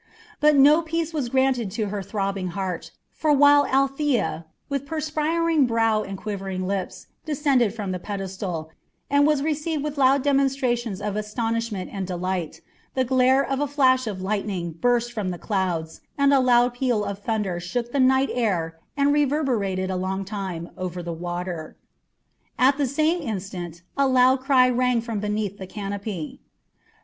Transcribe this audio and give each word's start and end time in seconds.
But 0.39 0.55
no 0.55 0.81
peace 0.81 1.13
was 1.13 1.25
yet 1.25 1.31
granted 1.31 1.69
to 1.73 1.89
her 1.89 2.01
throbbing 2.01 2.47
heart, 2.57 2.89
for 3.11 3.31
while 3.31 3.67
Althea, 3.67 4.47
with 4.67 4.87
perspiring 4.87 5.67
brow 5.67 6.01
and 6.01 6.17
quivering 6.17 6.65
lips, 6.65 7.05
descended 7.23 7.71
from 7.71 7.91
the 7.91 7.99
pedestal, 7.99 8.71
and 9.11 9.27
was 9.27 9.43
received 9.43 9.83
with 9.83 9.99
loud 9.99 10.23
demonstrations 10.23 11.01
of 11.03 11.15
astonishment 11.15 11.91
and 11.93 12.07
delight, 12.07 12.61
the 12.95 13.03
glare 13.03 13.43
of 13.47 13.59
a 13.59 13.67
flash 13.67 14.07
of 14.07 14.23
lightning 14.23 14.71
burst 14.71 15.13
through 15.13 15.29
the 15.29 15.37
clouds, 15.37 16.01
and 16.17 16.33
a 16.33 16.39
loud 16.39 16.73
peal 16.73 17.05
of 17.05 17.19
thunder 17.19 17.59
shook 17.59 17.91
the 17.91 17.99
night 17.99 18.31
air 18.33 18.79
and 18.97 19.13
reverberated 19.13 19.91
a 19.91 19.95
long 19.95 20.25
time 20.25 20.71
over 20.79 21.03
the 21.03 21.13
water. 21.13 21.77
At 22.57 22.79
the 22.79 22.87
same 22.87 23.21
instant 23.21 23.83
a 23.95 24.07
loud 24.07 24.39
cry 24.39 24.67
rang 24.67 24.99
from 25.01 25.19
beneath 25.19 25.59
the 25.59 25.67
canopy. 25.67 26.39